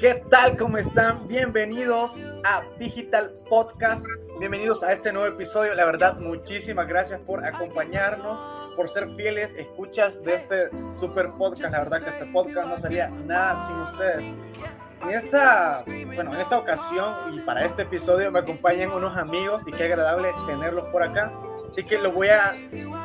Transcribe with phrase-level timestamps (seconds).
[0.00, 0.56] ¿Qué tal?
[0.58, 1.28] ¿Cómo están?
[1.28, 2.10] Bienvenidos
[2.44, 4.04] a Digital Podcast.
[4.40, 5.72] Bienvenidos a este nuevo episodio.
[5.74, 11.70] La verdad, muchísimas gracias por acompañarnos, por ser fieles escuchas de este super podcast.
[11.70, 14.34] La verdad que este podcast no sería nada sin ustedes.
[15.02, 19.72] En esta, bueno, en esta ocasión y para este episodio me acompañan unos amigos y
[19.72, 21.32] qué agradable tenerlos por acá.
[21.70, 22.52] Así que los voy a,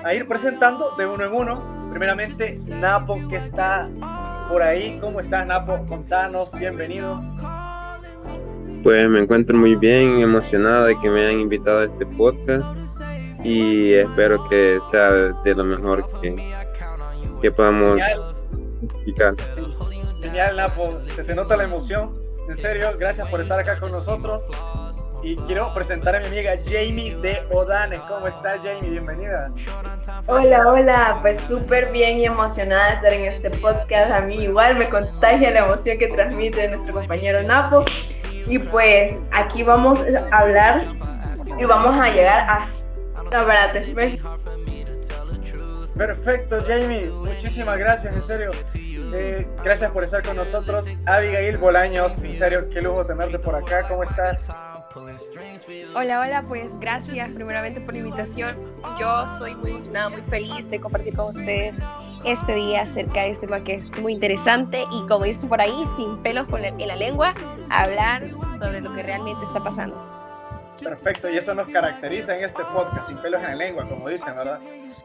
[0.04, 1.79] a ir presentando de uno en uno.
[1.90, 3.90] Primeramente, Napo, que está
[4.50, 4.98] por ahí.
[5.00, 5.86] ¿Cómo estás, Napo?
[5.88, 7.20] Contanos, bienvenido.
[8.84, 12.64] Pues me encuentro muy bien, emocionado de que me hayan invitado a este podcast
[13.44, 16.36] y espero que sea de lo mejor que,
[17.42, 18.00] que podamos
[18.82, 19.36] explicar.
[20.22, 21.00] Genial, Napo.
[21.16, 22.12] Se te nota la emoción.
[22.50, 24.42] En serio, gracias por estar acá con nosotros.
[25.22, 28.00] Y quiero presentar a mi amiga Jamie de Odanes.
[28.08, 28.90] ¿Cómo estás, Jamie?
[28.90, 29.52] Bienvenida.
[30.32, 34.12] Hola, hola, pues súper bien y emocionada de estar en este podcast.
[34.12, 37.84] A mí igual me contagia la emoción que transmite nuestro compañero Napo.
[38.46, 39.98] Y pues aquí vamos
[40.32, 40.84] a hablar
[41.58, 42.70] y vamos a llegar a
[43.32, 43.74] la
[45.98, 47.10] Perfecto, Jamie.
[47.10, 48.52] Muchísimas gracias, en serio.
[48.76, 50.86] Eh, gracias por estar con nosotros.
[51.08, 53.88] Abigail Bolaños, en serio, qué lujo tenerte por acá.
[53.88, 54.38] ¿Cómo estás?
[55.96, 58.56] Hola, hola, pues gracias primeramente por la invitación.
[59.00, 61.74] Yo soy muy emocionada, muy feliz de compartir con ustedes
[62.26, 65.88] este día acerca de este tema que es muy interesante y como dicen por ahí,
[65.98, 67.34] sin pelos en la lengua,
[67.72, 68.22] hablar
[68.60, 69.98] sobre lo que realmente está pasando.
[70.84, 74.36] Perfecto, y eso nos caracteriza en este podcast, sin pelos en la lengua, como dicen,
[74.36, 74.60] ¿verdad?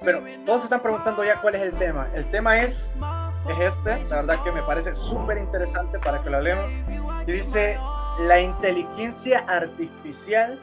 [0.05, 2.08] Pero todos se están preguntando ya cuál es el tema.
[2.14, 2.74] El tema es,
[3.48, 6.70] es este, la verdad que me parece súper interesante para que lo hablemos.
[7.27, 7.78] Y dice,
[8.20, 10.60] la inteligencia artificial,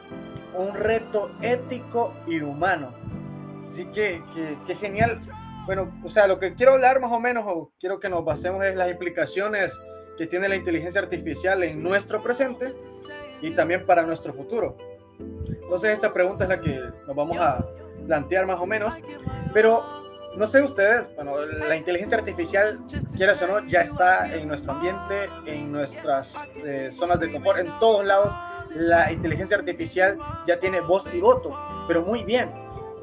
[0.54, 2.92] un reto ético y humano.
[3.72, 4.22] Así que,
[4.66, 5.20] que, genial.
[5.66, 8.64] Bueno, o sea, lo que quiero hablar más o menos, o quiero que nos basemos
[8.64, 9.70] en las implicaciones
[10.18, 12.74] que tiene la inteligencia artificial en nuestro presente
[13.40, 14.76] y también para nuestro futuro.
[15.18, 17.64] Entonces esta pregunta es la que nos vamos a
[18.06, 18.92] plantear más o menos,
[19.54, 20.01] pero
[20.36, 22.78] no sé ustedes, bueno, la inteligencia artificial,
[23.16, 26.26] quieras o no, ya está en nuestro ambiente, en nuestras
[26.64, 28.32] eh, zonas de confort, en todos lados.
[28.74, 30.16] La inteligencia artificial
[30.46, 31.54] ya tiene voz y voto,
[31.86, 32.50] pero muy bien.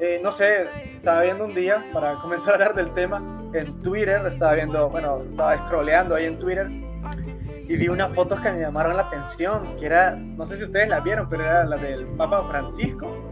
[0.00, 4.20] Eh, no sé, estaba viendo un día, para comenzar a hablar del tema, en Twitter,
[4.32, 8.96] estaba viendo, bueno, estaba scrolleando ahí en Twitter y vi unas fotos que me llamaron
[8.96, 12.44] la atención, que era, no sé si ustedes la vieron, pero era la del Papa
[12.50, 13.29] Francisco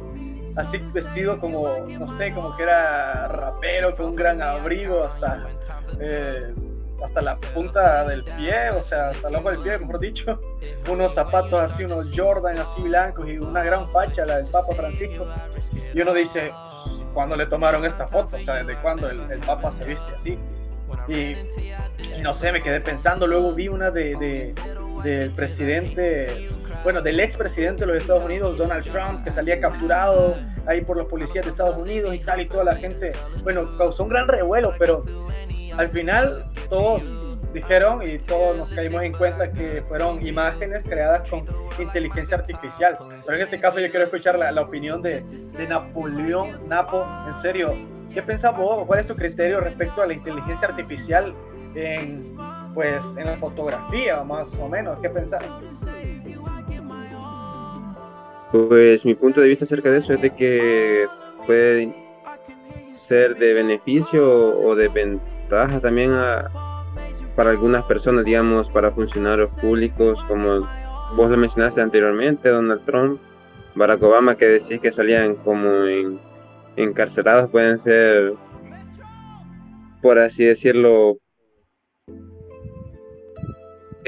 [0.58, 5.48] así vestido como, no sé, como que era rapero, con un gran abrigo hasta,
[6.00, 6.52] eh,
[7.04, 10.40] hasta la punta del pie, o sea, hasta el ojo del pie, mejor dicho,
[10.88, 15.26] unos zapatos así, unos Jordan así blancos y una gran facha, la del Papa Francisco.
[15.94, 16.50] Y uno dice,
[17.14, 18.36] ¿cuándo le tomaron esta foto?
[18.36, 20.38] O sea, ¿desde cuándo el, Papa se viste así?
[21.06, 24.54] Y, no sé, me quedé pensando, luego vi una de, de
[25.02, 26.50] del presidente
[26.84, 31.06] bueno, del expresidente de los Estados Unidos, Donald Trump, que salía capturado ahí por los
[31.06, 33.12] policías de Estados Unidos y tal, y toda la gente,
[33.42, 35.04] bueno, causó un gran revuelo, pero
[35.76, 37.02] al final todos
[37.52, 41.46] dijeron y todos nos caímos en cuenta que fueron imágenes creadas con
[41.78, 42.98] inteligencia artificial.
[43.24, 47.74] Pero en este caso yo quiero escuchar la, opinión de, de Napoleón Napo, en serio,
[48.12, 48.86] ¿qué piensas vos?
[48.86, 51.34] ¿Cuál es tu criterio respecto a la inteligencia artificial
[51.74, 52.36] en,
[52.74, 54.98] pues, en la fotografía, más o menos?
[55.00, 55.42] ¿Qué pensás?
[58.52, 61.06] Pues mi punto de vista acerca de eso es de que
[61.46, 61.94] puede
[63.08, 66.50] ser de beneficio o de ventaja también a,
[67.36, 70.66] para algunas personas, digamos, para funcionarios públicos, como
[71.16, 73.20] vos lo mencionaste anteriormente, Donald Trump,
[73.74, 76.18] Barack Obama, que decís que salían como en,
[76.76, 78.32] encarcelados, pueden ser,
[80.02, 81.16] por así decirlo,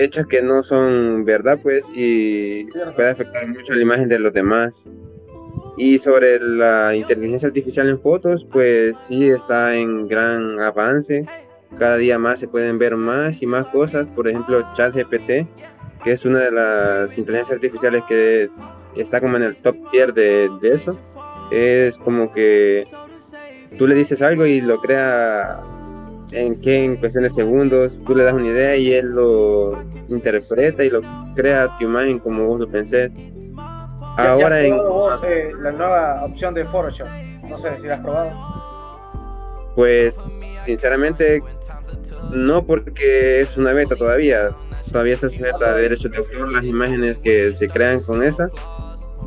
[0.00, 2.64] hechos que no son verdad, pues, y
[2.96, 4.72] puede afectar mucho la imagen de los demás.
[5.76, 11.24] Y sobre la inteligencia artificial en fotos, pues sí está en gran avance.
[11.78, 14.06] Cada día más se pueden ver más y más cosas.
[14.14, 15.46] Por ejemplo, ChatGPT,
[16.04, 18.50] que es una de las inteligencias artificiales que
[18.96, 20.98] está como en el top tier de, de eso.
[21.50, 22.84] Es como que
[23.78, 25.60] tú le dices algo y lo crea
[26.32, 30.84] en que en cuestión de segundos tú le das una idea y él lo interpreta
[30.84, 31.00] y lo
[31.34, 33.10] crea a tu imagen como vos lo pensés.
[34.16, 37.06] Ahora en eh, la nueva opción de Photoshop,
[37.48, 38.30] no sé si la has probado.
[39.74, 40.14] Pues
[40.66, 41.42] sinceramente
[42.32, 44.50] no porque es una beta todavía,
[44.92, 48.50] todavía está sujeta a derechos de autor las imágenes que se crean con esa,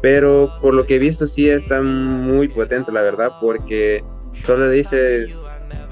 [0.02, 4.04] pero por lo que he visto sí está muy potente la verdad porque
[4.46, 5.30] solo dices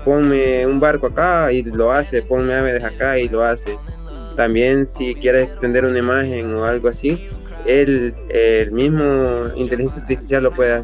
[0.03, 3.77] ponme un barco acá y lo hace, ponme aves acá y lo hace.
[4.35, 7.29] También si quieres extender una imagen o algo así,
[7.65, 10.83] el mismo inteligencia artificial lo puede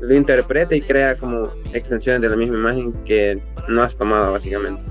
[0.00, 4.82] lo interpreta y crea como extensiones de la misma imagen que no has tomado básicamente.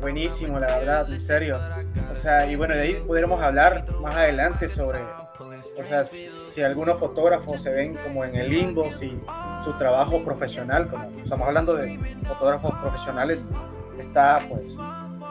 [0.00, 1.58] Buenísimo, la verdad, en serio.
[2.18, 6.08] O sea, y bueno, de ahí podremos hablar más adelante sobre, o sea,
[6.54, 9.18] si algunos fotógrafos se ven como en el limbo, si
[9.64, 13.38] su trabajo profesional, como estamos hablando de fotógrafos profesionales,
[13.98, 14.62] está pues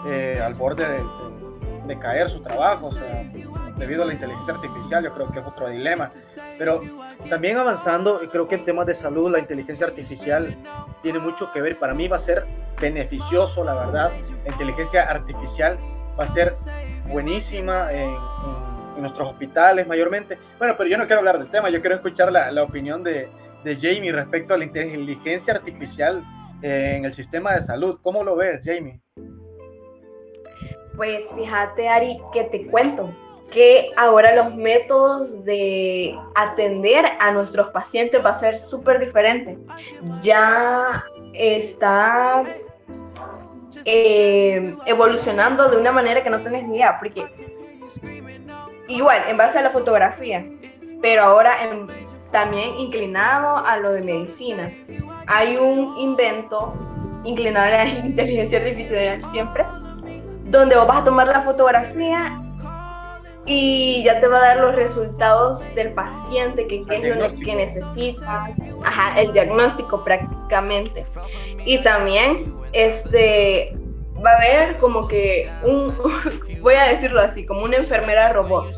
[0.07, 0.85] eh, al borde
[1.87, 2.91] de, caer su trabajo,
[3.77, 6.11] debido a la inteligencia artificial, yo creo que es otro dilema.
[6.59, 6.81] Pero
[7.29, 10.55] también avanzando, creo que en temas de salud la inteligencia artificial
[11.01, 11.79] tiene mucho que ver.
[11.79, 12.45] Para mí va a ser
[12.79, 14.11] beneficioso, la verdad.
[14.45, 15.77] La inteligencia artificial
[16.19, 16.55] va a ser
[17.07, 18.13] buenísima en,
[19.01, 20.37] nuestros hospitales mayormente.
[20.57, 23.27] Bueno, pero yo no quiero hablar del tema, yo quiero escuchar la, la opinión de,
[23.63, 26.23] de Jamie respecto a la inteligencia artificial
[26.61, 27.99] eh, en el sistema de salud.
[28.01, 28.99] ¿Cómo lo ves, Jamie?
[30.95, 33.13] Pues fíjate, Ari, que te cuento
[33.51, 39.57] que ahora los métodos de atender a nuestros pacientes va a ser súper diferente.
[40.21, 41.03] Ya
[41.33, 42.43] está
[43.85, 47.25] eh, evolucionando de una manera que no tenés ni idea, porque
[48.89, 50.43] igual, en base a la fotografía,
[51.01, 51.57] pero ahora
[52.31, 54.71] también inclinado a lo de medicina.
[55.27, 56.73] Hay un invento
[57.23, 59.65] inclinado a la inteligencia artificial siempre,
[60.45, 62.39] donde vos vas a tomar la fotografía
[63.45, 68.49] y ya te va a dar los resultados del paciente, que que necesita,
[68.85, 71.05] ajá, el diagnóstico prácticamente.
[71.65, 73.73] Y también este
[74.25, 75.95] va a haber como que un,
[76.61, 78.71] voy a decirlo así, como una enfermera robot,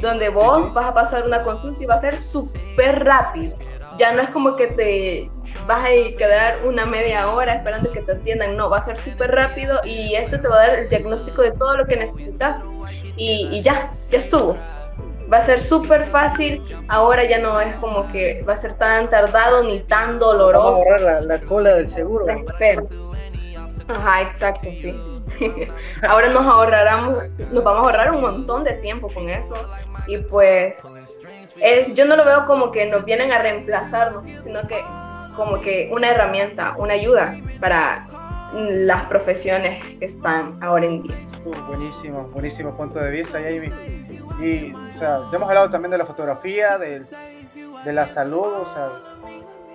[0.00, 3.56] donde vos vas a pasar una consulta y va a ser súper rápido.
[3.98, 5.30] Ya no es como que te
[5.66, 9.30] vas a quedar una media hora esperando que te atiendan, no, va a ser súper
[9.32, 12.62] rápido y esto te va a dar el diagnóstico de todo lo que necesitas
[13.16, 14.56] y, ya, ya estuvo.
[15.32, 19.10] Va a ser súper fácil, ahora ya no es como que va a ser tan
[19.10, 20.64] tardado ni tan doloroso.
[20.64, 22.26] Vamos a ahorrar la, cola del seguro.
[23.88, 24.94] Ajá, exacto, sí.
[26.08, 29.54] ahora nos ahorraremos, nos vamos a ahorrar un montón de tiempo con eso
[30.06, 30.74] y pues
[31.60, 34.82] es, yo no lo veo como que nos vienen a reemplazarnos, sino que
[35.36, 38.06] como que una herramienta, una ayuda para
[38.54, 41.16] las profesiones que están ahora en día.
[41.68, 43.72] buenísimo, buenísimo punto de vista, Jamie.
[44.40, 47.04] Y, ya hemos hablado también de la fotografía, de,
[47.84, 48.88] de la salud, o sea,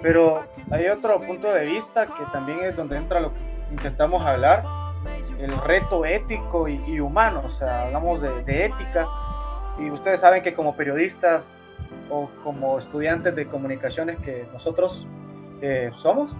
[0.01, 4.63] pero hay otro punto de vista que también es donde entra lo que intentamos hablar,
[5.39, 9.07] el reto ético y, humano, o sea, hablamos de, ética,
[9.79, 11.41] y ustedes saben que como periodistas
[12.09, 15.07] o como estudiantes de comunicaciones que nosotros
[15.61, 16.31] eh, somos,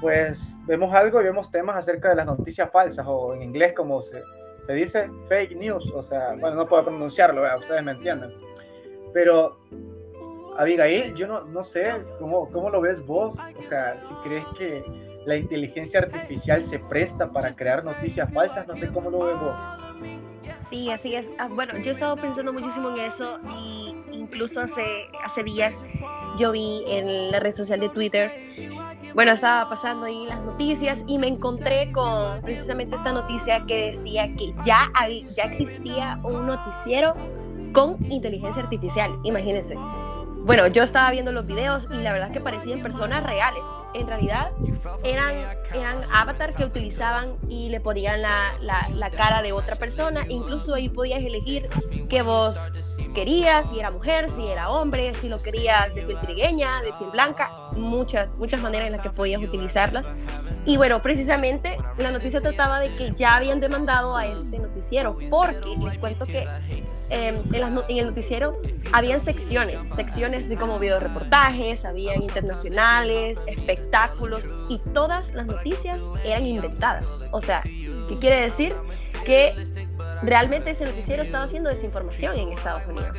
[0.00, 0.36] pues
[0.66, 4.74] vemos algo y vemos temas acerca de las noticias falsas o en inglés como se,
[4.74, 8.30] dice fake news, o sea, bueno, no puedo pronunciarlo, ustedes me entienden.
[9.14, 9.58] Pero,
[10.58, 15.11] Abigail, yo no, no sé cómo, cómo lo ves vos, o sea, si crees que
[15.26, 19.56] la inteligencia artificial se presta para crear noticias falsas, no sé cómo lo ves vos.
[20.70, 21.26] Sí, así es.
[21.38, 24.84] Ah, bueno, yo he estado pensando muchísimo en eso y incluso hace,
[25.24, 25.74] hace días
[26.38, 28.30] yo vi en la red social de Twitter
[29.14, 34.26] bueno, estaba pasando ahí las noticias y me encontré con precisamente esta noticia que decía
[34.38, 34.90] que ya,
[35.36, 37.14] ya existía un noticiero
[37.74, 39.74] con inteligencia artificial, imagínense.
[40.44, 43.62] Bueno, yo estaba viendo los videos y la verdad es que parecían personas reales.
[43.94, 44.50] En realidad
[45.04, 45.34] eran,
[45.72, 50.24] eran avatars que utilizaban y le ponían la, la, la cara de otra persona.
[50.28, 51.68] Incluso ahí podías elegir
[52.08, 52.56] qué voz
[53.14, 57.10] querías, si era mujer, si era hombre, si lo querías de piel trigueña, de piel
[57.10, 60.04] blanca, muchas, muchas maneras en las que podías utilizarlas.
[60.64, 65.76] Y bueno, precisamente la noticia trataba de que ya habían demandado a este noticiero, porque
[65.76, 66.46] les cuento que
[67.10, 68.56] em, en, el noticiero
[68.92, 77.04] habían secciones, secciones de como videoreportajes, habían internacionales, espectáculos, y todas las noticias eran inventadas.
[77.32, 78.72] O sea, ¿qué quiere decir?
[79.26, 79.54] Que
[80.22, 83.16] realmente ese noticiero estaba haciendo desinformación en Estados Unidos.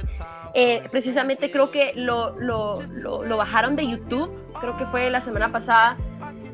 [0.56, 4.32] Eh, precisamente creo que lo, lo, lo, bajaron de YouTube,
[4.62, 5.98] creo que fue la semana pasada,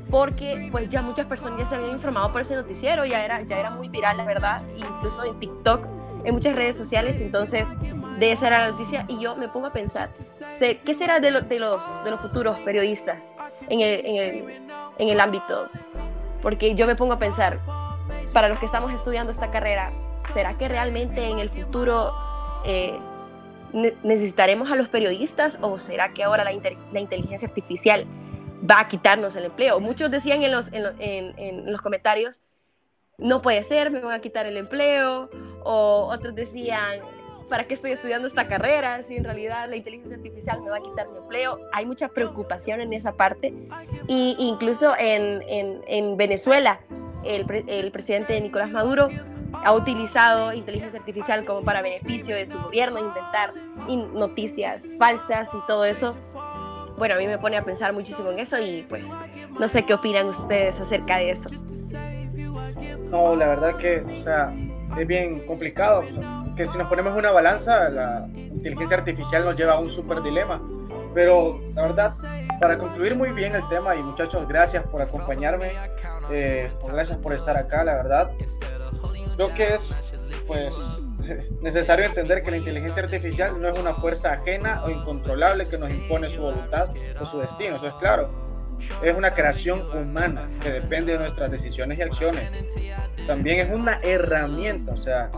[0.10, 3.60] porque pues ya muchas personas ya se habían informado por ese noticiero, ya era, ya
[3.60, 5.86] era muy viral la verdad, incluso en TikTok,
[6.24, 7.66] en muchas redes sociales, entonces
[8.18, 10.10] de esa era la noticia y yo me pongo a pensar,
[10.60, 13.18] ¿qué será de, de, los, de los futuros periodistas
[13.70, 14.62] en el, en, el,
[14.98, 15.68] en el ámbito?
[16.42, 17.60] Porque yo me pongo a pensar,
[18.34, 19.92] para los que estamos estudiando esta carrera,
[20.34, 22.12] ¿será que realmente en el futuro
[22.66, 22.98] eh,
[24.04, 26.52] necesitaremos a los periodistas o será que ahora la,
[26.92, 28.06] la inteligencia artificial
[28.70, 29.80] va a quitarnos el empleo.
[29.80, 32.36] Muchos decían en los, en, en, en los comentarios,
[33.18, 35.30] no puede ser, me van a quitar el empleo,
[35.64, 37.02] o otros decían,
[37.50, 39.04] ¿para qué estoy estudiando esta carrera?
[39.08, 41.60] Si en realidad la inteligencia artificial me va a quitar mi empleo.
[41.74, 43.54] Hay mucha preocupación en esa parte.
[44.08, 46.80] Y incluso en, en, en Venezuela,
[47.26, 49.10] el, el presidente Nicolás Maduro
[49.52, 53.54] ha utilizado inteligencia artificial como para beneficio de su gobierno, inventar
[54.14, 56.16] noticias falsas y todo eso.
[57.00, 59.02] Bueno, a mí me pone a pensar muchísimo en eso y pues
[59.58, 61.50] no sé qué opinan ustedes acerca de eso.
[63.10, 64.54] No, la verdad que, o sea,
[64.98, 66.04] es bien complicado.
[66.58, 70.62] Que si nos ponemos una balanza, la inteligencia artificial nos lleva a un super dilema.
[71.14, 72.16] Pero la verdad,
[72.60, 75.72] para concluir muy bien el tema, y muchachos, gracias por acompañarme,
[76.30, 78.30] eh, gracias por estar acá, la verdad.
[79.38, 79.82] Creo que es,
[80.48, 80.74] pues,
[81.62, 85.90] necesario entender que la inteligencia artificial no es una fuerza ajena o incontrolable que nos
[85.90, 88.50] impone su voluntad o su destino, eso es claro
[89.04, 92.52] es una creación humana que depende de nuestras decisiones y acciones.
[93.28, 95.30] También es una herramienta, o sea,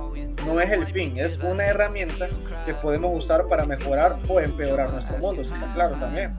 [0.45, 2.27] no es el fin, es una herramienta
[2.65, 6.35] que podemos usar para mejorar o empeorar nuestro mundo, está claro también.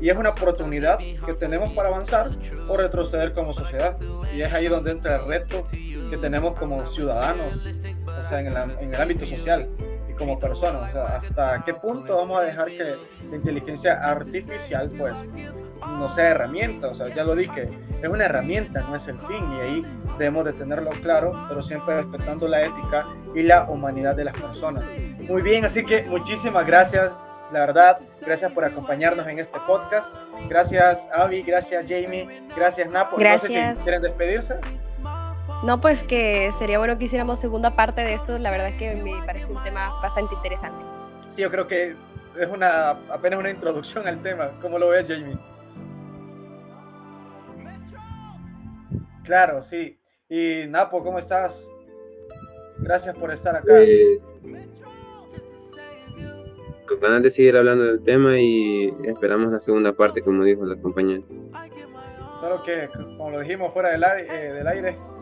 [0.00, 2.30] Y es una oportunidad que tenemos para avanzar
[2.68, 3.96] o retroceder como sociedad.
[4.34, 7.60] Y es ahí donde entra el reto que tenemos como ciudadanos,
[8.24, 9.68] o sea, en el, en el ámbito social
[10.08, 10.90] y como personas.
[10.90, 12.96] O sea, hasta qué punto vamos a dejar que
[13.30, 15.14] la inteligencia artificial, pues,
[15.86, 17.68] no sea herramienta, o sea, ya lo dije,
[18.02, 19.86] es una herramienta, no es el fin, y ahí
[20.18, 24.84] debemos de tenerlo claro, pero siempre respetando la ética y la humanidad de las personas.
[25.28, 27.12] Muy bien, así que muchísimas gracias,
[27.52, 30.06] la verdad, gracias por acompañarnos en este podcast.
[30.48, 32.26] Gracias Avi, gracias Jamie,
[32.56, 33.16] gracias Napo.
[33.16, 33.50] Gracias.
[33.50, 34.54] No sé si quieren despedirse.
[35.64, 38.94] No, pues que sería bueno que hiciéramos segunda parte de esto, la verdad es que
[38.96, 40.84] me parece un tema bastante interesante.
[41.34, 41.94] Sí, yo creo que
[42.38, 44.50] es una apenas una introducción al tema.
[44.60, 45.38] ¿Cómo lo ves, Jamie?
[49.24, 49.98] Claro, sí.
[50.28, 51.52] Y Napo, ¿cómo estás?
[52.80, 53.80] Gracias por estar acá.
[53.80, 54.18] Eh,
[56.86, 60.76] con ganas de seguir hablando del tema y esperamos la segunda parte, como dijo la
[60.76, 61.22] compañera.
[62.40, 65.13] Solo que, como lo dijimos fuera del aire, eh, del aire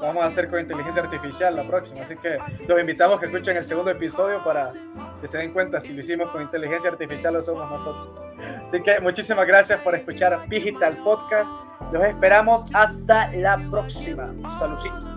[0.00, 2.02] vamos a hacer con inteligencia artificial la próxima.
[2.02, 4.72] Así que los invitamos a que escuchen el segundo episodio para
[5.20, 8.18] que se den cuenta si lo hicimos con inteligencia artificial o somos nosotros.
[8.68, 11.48] Así que muchísimas gracias por escuchar Digital Podcast.
[11.92, 14.32] Los esperamos hasta la próxima.
[14.58, 15.09] Saludcita.